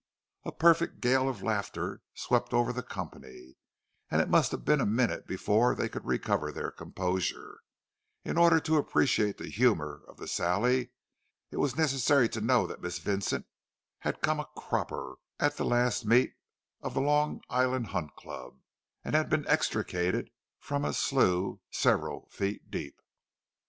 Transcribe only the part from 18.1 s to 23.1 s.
Club, and been extricated from a slough several feet deep.